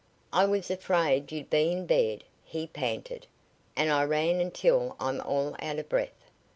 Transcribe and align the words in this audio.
"I 0.33 0.45
was 0.45 0.71
afraid 0.71 1.31
you'd 1.31 1.51
be 1.51 1.71
in 1.71 1.85
bed," 1.85 2.23
he 2.43 2.65
panted, 2.65 3.27
"and 3.75 3.91
I 3.91 4.03
ran 4.03 4.41
until 4.41 4.95
I'm 4.99 5.21
all 5.21 5.55
out 5.61 5.77
of 5.77 5.89
breath." 5.89 6.31